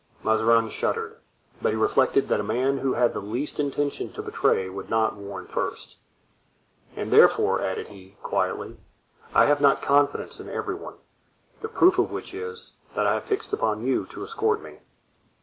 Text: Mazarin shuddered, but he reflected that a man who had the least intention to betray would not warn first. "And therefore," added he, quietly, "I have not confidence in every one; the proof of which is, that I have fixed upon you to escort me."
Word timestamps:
Mazarin 0.23 0.69
shuddered, 0.69 1.17
but 1.61 1.71
he 1.73 1.77
reflected 1.77 2.27
that 2.27 2.39
a 2.39 2.43
man 2.43 2.79
who 2.79 2.93
had 2.93 3.13
the 3.13 3.19
least 3.19 3.59
intention 3.59 4.11
to 4.13 4.23
betray 4.23 4.67
would 4.67 4.89
not 4.89 5.15
warn 5.15 5.45
first. 5.45 5.97
"And 6.95 7.11
therefore," 7.13 7.61
added 7.61 7.89
he, 7.89 8.17
quietly, 8.23 8.77
"I 9.35 9.45
have 9.45 9.61
not 9.61 9.83
confidence 9.83 10.39
in 10.39 10.49
every 10.49 10.73
one; 10.73 10.95
the 11.59 11.69
proof 11.69 11.99
of 11.99 12.09
which 12.09 12.33
is, 12.33 12.77
that 12.95 13.05
I 13.05 13.13
have 13.13 13.25
fixed 13.25 13.53
upon 13.53 13.85
you 13.85 14.07
to 14.07 14.23
escort 14.23 14.63
me." 14.63 14.79